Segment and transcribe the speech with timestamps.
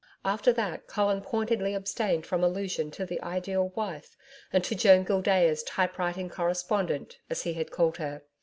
[0.25, 4.17] After that Colin pointedly abstained from allusion to the Ideal Wife
[4.51, 8.23] and to Joan Gildea's Typewriting Correspondent, as he had called her.